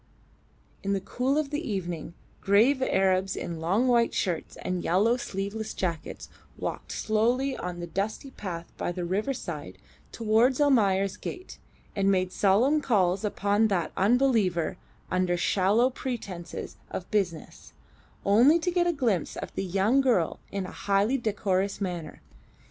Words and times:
In 0.81 0.93
the 0.93 0.99
cool 0.99 1.37
of 1.37 1.51
the 1.51 1.61
evening 1.61 2.15
grave 2.41 2.81
Arabs 2.81 3.35
in 3.35 3.59
long 3.59 3.87
white 3.87 4.15
shirts 4.15 4.57
and 4.63 4.83
yellow 4.83 5.15
sleeveless 5.15 5.75
jackets 5.75 6.27
walked 6.57 6.91
slowly 6.91 7.55
on 7.55 7.79
the 7.79 7.85
dusty 7.85 8.31
path 8.31 8.65
by 8.77 8.91
the 8.91 9.05
riverside 9.05 9.77
towards 10.11 10.59
Almayer's 10.59 11.17
gate, 11.17 11.59
and 11.95 12.09
made 12.09 12.31
solemn 12.31 12.81
calls 12.81 13.23
upon 13.23 13.67
that 13.67 13.91
Unbeliever 13.95 14.75
under 15.11 15.37
shallow 15.37 15.91
pretences 15.91 16.77
of 16.89 17.11
business, 17.11 17.73
only 18.25 18.57
to 18.57 18.71
get 18.71 18.87
a 18.87 18.93
glimpse 18.93 19.37
of 19.37 19.53
the 19.53 19.63
young 19.63 20.01
girl 20.01 20.39
in 20.51 20.65
a 20.65 20.71
highly 20.71 21.15
decorous 21.19 21.79
manner. 21.79 22.23